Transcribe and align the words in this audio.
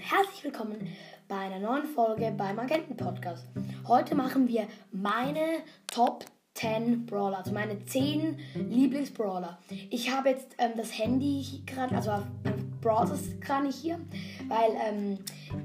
herzlich 0.00 0.44
willkommen 0.44 0.88
bei 1.28 1.36
einer 1.36 1.58
neuen 1.58 1.84
Folge 1.84 2.32
beim 2.36 2.58
Agenten 2.58 2.96
Podcast. 2.96 3.46
Heute 3.86 4.14
machen 4.14 4.48
wir 4.48 4.66
meine 4.92 5.62
Top 5.88 6.24
10 6.54 7.04
Brawler, 7.04 7.38
also 7.38 7.52
meine 7.52 7.84
10 7.84 8.38
Lieblingsbrawler. 8.54 9.58
Ich 9.90 10.10
habe 10.10 10.30
jetzt 10.30 10.56
ähm, 10.58 10.72
das 10.76 10.98
Handy 10.98 11.62
gerade, 11.66 11.94
also 11.94 12.12
auf 12.12 12.22
ähm, 12.44 13.40
gerade 13.40 13.66
nicht 13.66 13.76
hier, 13.76 14.00
weil 14.48 14.70
ähm, 14.88 15.18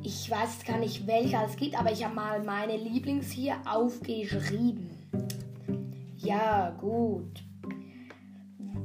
ich 0.03 0.29
weiß 0.29 0.65
gar 0.65 0.79
nicht, 0.79 1.07
welche 1.07 1.37
es 1.45 1.55
gibt, 1.55 1.79
aber 1.79 1.93
ich 1.93 2.03
habe 2.03 2.15
mal 2.15 2.43
meine 2.43 2.75
Lieblings 2.75 3.31
hier 3.31 3.55
aufgeschrieben. 3.65 4.89
Ja, 6.17 6.71
gut. 6.71 7.41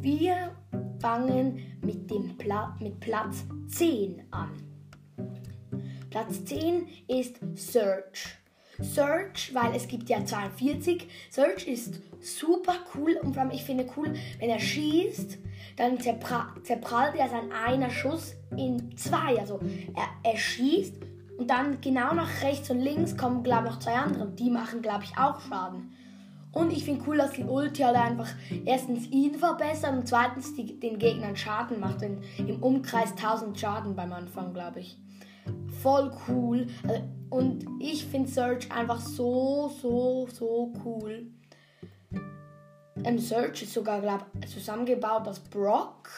Wir 0.01 0.55
fangen 1.01 1.79
mit, 1.83 2.09
dem 2.09 2.39
Pla 2.39 2.77
mit 2.80 3.01
Platz 3.01 3.45
10 3.69 4.23
an. 4.30 4.70
Platz 6.10 6.45
10 6.45 6.88
ist 7.06 7.37
Search. 7.55 8.37
Search, 8.80 9.55
weil 9.55 9.74
es 9.77 9.87
gibt 9.87 10.09
ja 10.09 10.24
42. 10.24 11.06
Search 11.30 11.69
ist 11.69 12.00
super 12.20 12.74
cool 12.95 13.19
und 13.23 13.34
vor 13.34 13.42
allem 13.42 13.52
ich 13.52 13.62
finde 13.62 13.86
cool, 13.96 14.14
wenn 14.38 14.50
er 14.50 14.59
schießt, 14.59 15.38
dann 15.77 16.00
zerpra 16.00 16.55
zerprallt 16.64 17.14
er 17.14 17.28
sein 17.28 17.52
einer 17.52 17.91
Schuss 17.91 18.34
in 18.56 18.96
zwei. 18.96 19.38
Also 19.38 19.60
er, 19.95 20.30
er 20.30 20.36
schießt 20.36 20.95
und 21.38 21.48
dann 21.48 21.80
genau 21.80 22.12
nach 22.14 22.42
rechts 22.42 22.70
und 22.70 22.80
links 22.80 23.16
kommen, 23.16 23.42
glaube 23.42 23.69
ich, 23.69 23.74
noch 23.74 23.78
zwei 23.78 23.95
andere. 23.95 24.28
Die 24.28 24.50
machen, 24.50 24.83
glaube 24.83 25.05
ich, 25.05 25.16
auch 25.16 25.41
Schaden. 25.41 25.92
Und 26.52 26.72
ich 26.72 26.84
finde 26.84 27.05
cool, 27.06 27.19
dass 27.19 27.33
die 27.33 27.45
Ulti 27.45 27.83
halt 27.83 27.97
einfach 27.97 28.28
erstens 28.64 29.06
ihn 29.06 29.36
verbessert 29.36 29.92
und 29.92 30.08
zweitens 30.08 30.55
die, 30.55 30.80
den 30.80 30.98
Gegnern 30.98 31.36
Schaden 31.36 31.78
macht. 31.78 32.02
In, 32.02 32.19
Im 32.38 32.62
Umkreis 32.62 33.12
1000 33.12 33.58
Schaden 33.58 33.95
beim 33.95 34.12
Anfang, 34.12 34.52
glaube 34.52 34.80
ich. 34.80 34.98
Voll 35.83 36.12
cool. 36.29 36.67
Also, 36.87 37.05
und 37.31 37.65
ich 37.79 38.05
finde 38.05 38.29
Search 38.29 38.70
einfach 38.73 39.01
so, 39.01 39.70
so, 39.81 40.27
so 40.33 40.73
cool. 40.84 41.27
Ähm, 43.05 43.19
Search 43.19 43.62
ist 43.62 43.73
sogar, 43.73 44.01
glaube 44.01 44.27
zusammengebaut 44.47 45.27
aus 45.27 45.39
Brock, 45.39 46.11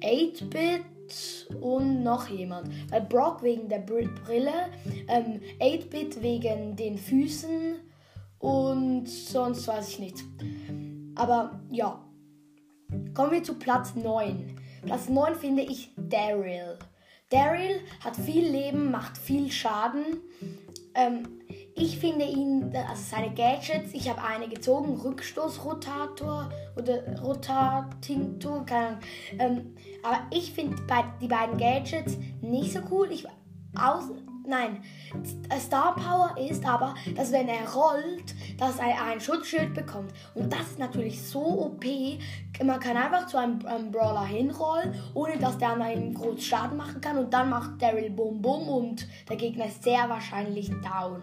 8-Bit 0.00 1.48
und 1.60 2.02
noch 2.02 2.28
jemand. 2.28 2.70
Weil 2.90 3.02
Brock 3.02 3.42
wegen 3.42 3.68
der 3.68 3.80
Brille, 3.80 4.70
ähm, 5.08 5.40
8-Bit 5.60 6.22
wegen 6.22 6.76
den 6.76 6.96
Füßen 6.96 7.80
und 8.38 9.08
sonst 9.08 9.66
weiß 9.66 9.88
ich 9.88 9.98
nichts. 9.98 10.24
Aber 11.16 11.60
ja, 11.70 12.02
kommen 13.14 13.32
wir 13.32 13.42
zu 13.42 13.54
Platz 13.54 13.94
9. 13.96 14.56
Platz 14.84 15.08
9 15.08 15.34
finde 15.34 15.62
ich 15.62 15.90
Daryl. 15.96 16.78
Daryl 17.30 17.80
hat 18.04 18.16
viel 18.16 18.46
Leben, 18.46 18.90
macht 18.90 19.16
viel 19.16 19.50
Schaden. 19.50 20.18
Ähm, 20.94 21.40
ich 21.74 21.98
finde 21.98 22.24
ihn, 22.24 22.74
also 22.74 23.02
seine 23.02 23.32
Gadgets, 23.32 23.94
ich 23.94 24.10
habe 24.10 24.22
eine 24.22 24.48
gezogen, 24.48 24.96
Rückstoßrotator 24.96 26.50
oder 26.76 27.20
Rotatintor, 27.20 28.66
keine 28.66 28.86
Ahnung. 28.86 29.00
Ähm, 29.38 29.74
aber 30.02 30.18
ich 30.32 30.52
finde 30.52 30.76
die 31.20 31.28
beiden 31.28 31.56
Gadgets 31.56 32.18
nicht 32.42 32.72
so 32.72 32.80
cool. 32.90 33.10
Ich, 33.12 33.26
aus, 33.78 34.10
Nein, 34.46 34.82
Star 35.58 35.94
Power 35.94 36.34
ist 36.38 36.66
aber, 36.66 36.94
dass 37.14 37.30
wenn 37.30 37.48
er 37.48 37.68
rollt, 37.72 38.34
dass 38.58 38.78
er 38.78 39.04
ein 39.04 39.20
Schutzschild 39.20 39.74
bekommt. 39.74 40.12
Und 40.34 40.52
das 40.52 40.62
ist 40.62 40.78
natürlich 40.78 41.22
so 41.22 41.40
OP. 41.40 41.84
Man 42.62 42.80
kann 42.80 42.96
einfach 42.96 43.26
zu 43.26 43.38
einem, 43.38 43.64
einem 43.66 43.90
Brawler 43.90 44.24
hinrollen, 44.24 44.94
ohne 45.14 45.38
dass 45.38 45.58
der 45.58 45.70
an 45.70 45.82
einem 45.82 46.14
großen 46.14 46.40
Schaden 46.40 46.76
machen 46.76 47.00
kann. 47.00 47.18
Und 47.18 47.32
dann 47.32 47.50
macht 47.50 47.80
Daryl 47.82 48.10
Bum 48.10 48.40
Bum 48.40 48.68
und 48.68 49.06
der 49.28 49.36
Gegner 49.36 49.66
ist 49.66 49.82
sehr 49.82 50.08
wahrscheinlich 50.08 50.70
down. 50.82 51.22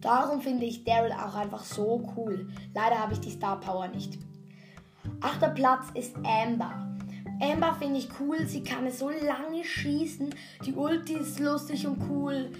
Darum 0.00 0.40
finde 0.40 0.66
ich 0.66 0.84
Daryl 0.84 1.12
auch 1.12 1.34
einfach 1.34 1.64
so 1.64 2.08
cool. 2.16 2.48
Leider 2.74 2.98
habe 2.98 3.14
ich 3.14 3.20
die 3.20 3.30
Star 3.30 3.58
Power 3.58 3.88
nicht. 3.88 4.18
Achter 5.20 5.48
Platz 5.48 5.86
ist 5.94 6.14
Amber. 6.24 6.97
Amber 7.40 7.76
finde 7.78 7.98
ich 7.98 8.08
cool, 8.20 8.46
sie 8.46 8.62
kann 8.62 8.86
es 8.86 8.98
so 8.98 9.10
lange 9.10 9.64
schießen. 9.64 10.34
Die 10.64 10.74
Ulti 10.74 11.14
ist 11.14 11.38
lustig 11.38 11.86
und 11.86 12.02
cool. 12.10 12.50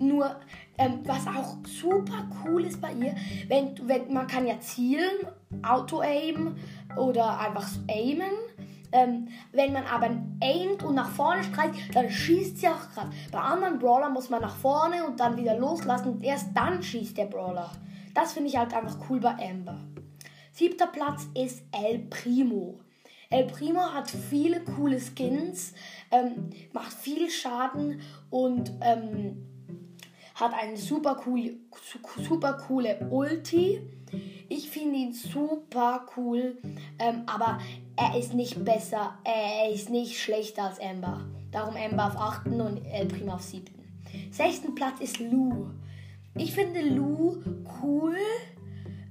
Nur, 0.00 0.36
ähm, 0.78 1.00
was 1.04 1.26
auch 1.26 1.56
super 1.66 2.28
cool 2.44 2.64
ist 2.64 2.80
bei 2.80 2.92
ihr, 2.92 3.14
wenn, 3.48 3.76
wenn 3.86 4.12
man 4.12 4.26
kann 4.26 4.46
ja 4.46 4.58
zielen, 4.60 5.26
Auto-Aim 5.62 6.56
oder 6.96 7.38
einfach 7.38 7.68
so 7.68 7.80
aimen. 7.88 8.32
Ähm, 8.92 9.28
wenn 9.52 9.72
man 9.72 9.84
aber 9.86 10.10
aimt 10.40 10.84
und 10.84 10.94
nach 10.94 11.10
vorne 11.10 11.42
streicht, 11.42 11.74
dann 11.94 12.08
schießt 12.08 12.58
sie 12.58 12.68
auch 12.68 12.90
gerade. 12.94 13.10
Bei 13.32 13.40
anderen 13.40 13.78
Brawlern 13.78 14.12
muss 14.12 14.30
man 14.30 14.40
nach 14.40 14.56
vorne 14.56 15.04
und 15.04 15.18
dann 15.18 15.36
wieder 15.36 15.58
loslassen 15.58 16.12
und 16.12 16.24
erst 16.24 16.56
dann 16.56 16.82
schießt 16.82 17.16
der 17.16 17.26
Brawler. 17.26 17.72
Das 18.14 18.32
finde 18.32 18.50
ich 18.50 18.56
halt 18.56 18.72
einfach 18.72 18.96
cool 19.08 19.18
bei 19.18 19.34
Amber. 19.50 19.80
Siebter 20.52 20.86
Platz 20.86 21.26
ist 21.34 21.64
El 21.72 21.98
Primo. 21.98 22.78
El 23.34 23.46
Primo 23.46 23.80
hat 23.80 24.08
viele 24.08 24.60
coole 24.60 25.00
Skins, 25.00 25.72
ähm, 26.12 26.50
macht 26.72 26.92
viel 26.92 27.28
Schaden 27.28 28.00
und 28.30 28.70
ähm, 28.80 29.44
hat 30.36 30.52
eine 30.54 30.76
super, 30.76 31.20
cool, 31.26 31.56
super 32.28 32.52
coole 32.52 32.96
Ulti. 33.10 33.80
Ich 34.48 34.70
finde 34.70 34.98
ihn 34.98 35.12
super 35.12 36.06
cool, 36.16 36.58
ähm, 37.00 37.24
aber 37.26 37.58
er 37.96 38.16
ist 38.16 38.34
nicht 38.34 38.64
besser, 38.64 39.18
er 39.24 39.68
ist 39.68 39.90
nicht 39.90 40.16
schlechter 40.16 40.66
als 40.66 40.78
Amber. 40.78 41.24
Darum 41.50 41.74
Amber 41.74 42.06
auf 42.06 42.16
8. 42.16 42.46
und 42.46 42.86
El 42.86 43.06
Primo 43.06 43.32
auf 43.32 43.42
7. 43.42 43.64
Sechsten 44.30 44.76
Platz 44.76 45.00
ist 45.00 45.18
Lou. 45.18 45.70
Ich 46.36 46.54
finde 46.54 46.82
Lou 46.82 47.42
cool. 47.82 48.16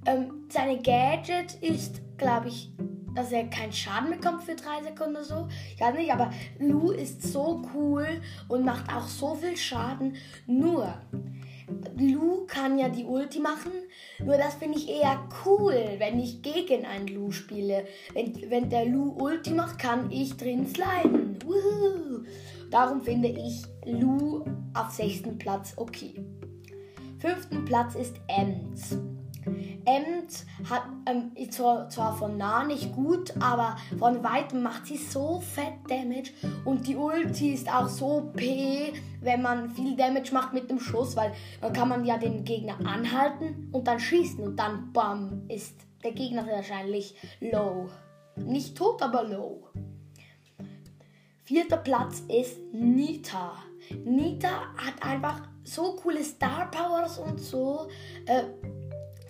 Ähm, 0.06 0.46
seine 0.48 0.78
Gadget 0.80 1.56
ist, 1.60 2.00
glaube 2.16 2.48
ich, 2.48 2.70
dass 3.14 3.32
er 3.32 3.44
keinen 3.46 3.72
Schaden 3.72 4.10
bekommt 4.10 4.42
für 4.42 4.54
drei 4.54 4.82
Sekunden 4.82 5.22
so. 5.22 5.48
Ich 5.74 5.80
weiß 5.80 5.94
nicht, 5.94 6.12
aber 6.12 6.30
Lou 6.58 6.90
ist 6.90 7.22
so 7.22 7.62
cool 7.74 8.06
und 8.48 8.64
macht 8.64 8.92
auch 8.92 9.06
so 9.06 9.34
viel 9.34 9.56
Schaden. 9.56 10.16
Nur, 10.46 10.94
Lou 11.96 12.46
kann 12.46 12.78
ja 12.78 12.88
die 12.88 13.04
Ulti 13.04 13.40
machen. 13.40 13.72
Nur 14.18 14.36
das 14.36 14.54
finde 14.54 14.78
ich 14.78 14.88
eher 14.88 15.28
cool, 15.44 15.74
wenn 15.98 16.18
ich 16.18 16.42
gegen 16.42 16.84
einen 16.84 17.08
Lou 17.08 17.30
spiele. 17.30 17.86
Wenn, 18.12 18.50
wenn 18.50 18.68
der 18.68 18.86
Lou 18.86 19.16
Ulti 19.18 19.50
macht, 19.50 19.78
kann 19.78 20.10
ich 20.10 20.36
drin 20.36 20.66
sliden. 20.66 21.38
Darum 22.70 23.02
finde 23.02 23.28
ich 23.28 23.62
Lou 23.84 24.44
auf 24.74 24.90
sechsten 24.90 25.38
Platz 25.38 25.74
okay. 25.76 26.14
Fünften 27.18 27.64
Platz 27.64 27.94
ist 27.94 28.16
Ems. 28.28 28.98
Ems 29.84 30.46
hat 30.68 30.84
ähm, 31.06 31.32
zwar, 31.50 31.88
zwar 31.88 32.16
von 32.16 32.36
nah 32.36 32.64
nicht 32.64 32.94
gut, 32.94 33.34
aber 33.40 33.76
von 33.98 34.22
weitem 34.24 34.62
macht 34.62 34.86
sie 34.86 34.96
so 34.96 35.40
fett 35.40 35.74
Damage 35.88 36.30
und 36.64 36.86
die 36.86 36.96
Ulti 36.96 37.52
ist 37.52 37.72
auch 37.72 37.88
so 37.88 38.06
OP, 38.06 38.40
wenn 39.20 39.42
man 39.42 39.70
viel 39.70 39.96
Damage 39.96 40.32
macht 40.32 40.52
mit 40.52 40.70
dem 40.70 40.80
Schuss, 40.80 41.16
weil 41.16 41.32
dann 41.60 41.72
kann 41.72 41.88
man 41.88 42.04
ja 42.04 42.18
den 42.18 42.44
Gegner 42.44 42.78
anhalten 42.84 43.68
und 43.72 43.86
dann 43.86 44.00
schießen 44.00 44.42
und 44.42 44.56
dann 44.56 44.92
bam 44.92 45.42
ist 45.48 45.76
der 46.02 46.12
Gegner 46.12 46.46
wahrscheinlich 46.46 47.14
low. 47.40 47.88
Nicht 48.36 48.76
tot, 48.76 49.00
aber 49.02 49.24
low. 49.24 49.68
Vierter 51.44 51.76
Platz 51.76 52.22
ist 52.28 52.58
Nita. 52.72 53.52
Nita 54.04 54.74
hat 54.76 55.02
einfach 55.02 55.42
so 55.62 55.96
coole 55.96 56.24
Star 56.24 56.70
Powers 56.70 57.18
und 57.18 57.40
so. 57.40 57.88
Äh, 58.26 58.44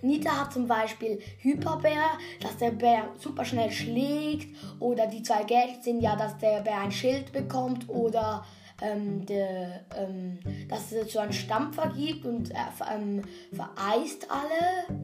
Nita 0.04 0.40
hat 0.40 0.52
zum 0.52 0.66
Beispiel 0.66 1.18
Hyperbär, 1.38 2.18
dass 2.40 2.56
der 2.58 2.70
Bär 2.70 3.08
super 3.18 3.44
schnell 3.44 3.70
schlägt. 3.70 4.54
Oder 4.78 5.06
die 5.06 5.22
zwei 5.22 5.44
Gadgets 5.44 5.84
sind 5.84 6.00
ja, 6.00 6.14
dass 6.16 6.38
der 6.38 6.60
Bär 6.60 6.80
ein 6.80 6.92
Schild 6.92 7.32
bekommt 7.32 7.88
oder 7.88 8.44
ähm, 8.82 9.24
der, 9.26 9.80
ähm, 9.96 10.38
dass 10.68 10.92
es 10.92 11.12
so 11.12 11.18
einen 11.18 11.32
Stampfer 11.32 11.92
gibt 11.96 12.24
und 12.24 12.50
er 12.50 12.72
ähm, 12.94 13.22
vereist 13.52 14.28
alle. 14.30 15.00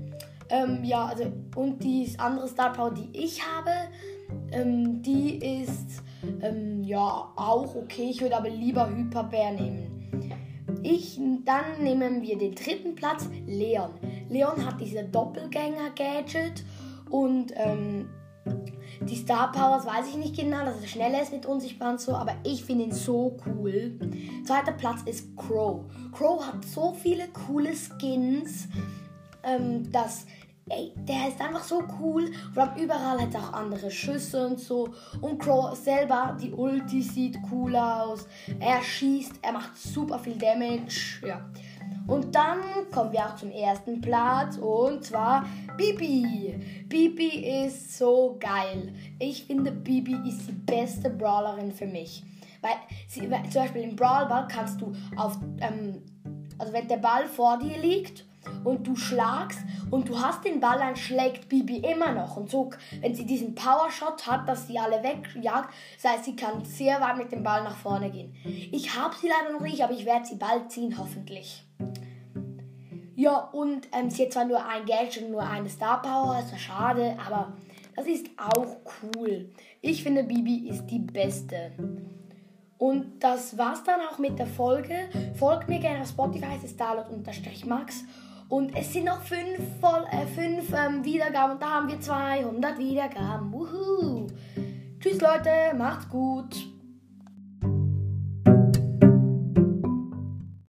Ähm, 0.48 0.84
ja, 0.84 1.06
also, 1.06 1.24
und 1.54 1.82
die 1.82 2.12
andere 2.18 2.48
Star 2.48 2.72
Power, 2.72 2.92
die 2.92 3.08
ich 3.12 3.40
habe, 3.40 3.70
ähm, 4.52 5.00
die 5.00 5.38
ist 5.62 6.02
ähm, 6.42 6.82
ja 6.82 7.32
auch 7.36 7.74
okay. 7.76 8.10
Ich 8.10 8.20
würde 8.20 8.36
aber 8.36 8.50
lieber 8.50 8.88
Hyperbär 8.90 9.52
nehmen. 9.52 10.00
Ich, 10.82 11.20
dann 11.44 11.82
nehmen 11.82 12.22
wir 12.22 12.38
den 12.38 12.54
dritten 12.54 12.94
Platz, 12.94 13.28
Leon. 13.46 13.90
Leon 14.30 14.64
hat 14.64 14.80
diese 14.80 15.04
Doppelgänger-Gadget 15.04 16.64
und 17.10 17.52
ähm, 17.56 18.08
die 19.02 19.16
Star 19.16 19.50
Powers 19.52 19.86
weiß 19.86 20.08
ich 20.08 20.16
nicht 20.16 20.36
genau, 20.36 20.64
dass 20.64 20.80
er 20.80 20.86
schneller 20.86 21.22
ist 21.22 21.32
mit 21.32 21.46
unsichtbar 21.46 21.90
und 21.90 22.00
so, 22.00 22.14
aber 22.14 22.34
ich 22.44 22.64
finde 22.64 22.84
ihn 22.84 22.92
so 22.92 23.36
cool. 23.46 23.98
Zweiter 24.44 24.72
Platz 24.72 25.02
ist 25.04 25.36
Crow. 25.36 25.84
Crow 26.12 26.46
hat 26.46 26.64
so 26.64 26.92
viele 26.94 27.28
coole 27.28 27.72
Skins, 27.74 28.68
ähm, 29.42 29.90
dass 29.90 30.26
ey, 30.68 30.92
der 30.96 31.28
ist 31.28 31.40
einfach 31.40 31.64
so 31.64 31.82
cool. 32.00 32.30
Vor 32.54 32.62
allem 32.62 32.82
überall 32.82 33.20
hat 33.20 33.34
er 33.34 33.40
auch 33.40 33.52
andere 33.52 33.90
Schüsse 33.90 34.46
und 34.46 34.60
so. 34.60 34.90
Und 35.20 35.38
Crow 35.38 35.74
selber, 35.76 36.36
die 36.40 36.52
Ulti 36.52 37.02
sieht 37.02 37.38
cool 37.50 37.74
aus. 37.76 38.26
Er 38.60 38.82
schießt, 38.82 39.40
er 39.42 39.52
macht 39.52 39.76
super 39.76 40.18
viel 40.18 40.36
Damage. 40.36 41.26
Ja. 41.26 41.50
Und 42.10 42.34
dann 42.34 42.58
kommen 42.92 43.12
wir 43.12 43.24
auch 43.24 43.36
zum 43.36 43.52
ersten 43.52 44.00
Platz 44.00 44.56
und 44.56 45.04
zwar 45.04 45.46
Bibi. 45.76 46.58
Bibi 46.88 47.64
ist 47.64 47.96
so 47.96 48.36
geil. 48.40 48.92
Ich 49.20 49.44
finde, 49.44 49.70
Bibi 49.70 50.16
ist 50.28 50.48
die 50.48 50.52
beste 50.52 51.08
Brawlerin 51.08 51.70
für 51.70 51.86
mich. 51.86 52.24
Weil, 52.62 52.72
sie, 53.06 53.30
weil 53.30 53.48
zum 53.48 53.62
Beispiel 53.62 53.82
im 53.82 53.94
Brawl 53.94 54.26
Ball 54.26 54.48
kannst 54.48 54.80
du 54.80 54.92
auf, 55.16 55.38
ähm, 55.60 56.02
also 56.58 56.72
wenn 56.72 56.88
der 56.88 56.96
Ball 56.96 57.28
vor 57.28 57.58
dir 57.58 57.78
liegt 57.78 58.26
und 58.64 58.88
du 58.88 58.96
schlagst 58.96 59.60
und 59.92 60.08
du 60.08 60.20
hast 60.20 60.44
den 60.44 60.58
Ball, 60.58 60.78
dann 60.78 60.96
schlägt 60.96 61.48
Bibi 61.48 61.76
immer 61.76 62.10
noch. 62.10 62.36
Und 62.36 62.50
so, 62.50 62.70
wenn 63.00 63.14
sie 63.14 63.24
diesen 63.24 63.54
Powershot 63.54 64.26
hat, 64.26 64.48
dass 64.48 64.66
sie 64.66 64.80
alle 64.80 65.00
wegjagt, 65.04 65.72
das 66.02 66.12
heißt, 66.12 66.24
sie 66.24 66.34
kann 66.34 66.64
sehr 66.64 67.00
weit 67.00 67.18
mit 67.18 67.30
dem 67.30 67.44
Ball 67.44 67.62
nach 67.62 67.76
vorne 67.76 68.10
gehen. 68.10 68.34
Ich 68.72 68.96
habe 68.98 69.14
sie 69.14 69.28
leider 69.28 69.52
noch 69.52 69.64
nicht, 69.64 69.80
aber 69.84 69.92
ich 69.92 70.04
werde 70.04 70.26
sie 70.26 70.34
bald 70.34 70.72
ziehen, 70.72 70.98
hoffentlich. 70.98 71.69
Ja, 73.20 73.50
und 73.52 73.86
ähm, 73.92 74.08
sie 74.08 74.24
hat 74.24 74.32
zwar 74.32 74.46
nur 74.46 74.64
ein 74.64 74.86
Gadget 74.86 75.24
und 75.24 75.32
nur 75.32 75.42
eine 75.42 75.68
Star 75.68 76.00
Power, 76.00 76.38
ist 76.38 76.58
schade, 76.58 77.18
aber 77.26 77.52
das 77.94 78.06
ist 78.06 78.28
auch 78.38 78.78
cool. 79.02 79.50
Ich 79.82 80.02
finde, 80.02 80.24
Bibi 80.24 80.70
ist 80.70 80.86
die 80.86 81.00
beste. 81.00 81.72
Und 82.78 83.22
das 83.22 83.58
war's 83.58 83.84
dann 83.84 84.00
auch 84.10 84.16
mit 84.16 84.38
der 84.38 84.46
Folge. 84.46 85.10
Folgt 85.38 85.68
mir 85.68 85.80
gerne 85.80 86.00
auf 86.00 86.08
Spotify, 86.08 86.56
es 86.56 86.64
ist 86.64 86.76
Starlot-Max. 86.76 88.04
Und 88.48 88.74
es 88.74 88.90
sind 88.90 89.04
noch 89.04 89.20
fünf, 89.20 89.58
Voll 89.82 90.06
äh, 90.10 90.24
fünf 90.24 90.72
ähm, 90.72 91.04
Wiedergaben 91.04 91.56
und 91.56 91.62
da 91.62 91.72
haben 91.72 91.88
wir 91.88 92.00
200 92.00 92.78
Wiedergaben. 92.78 93.52
Wuhu. 93.52 94.28
Tschüss 94.98 95.20
Leute, 95.20 95.76
macht's 95.76 96.08
gut. 96.08 96.56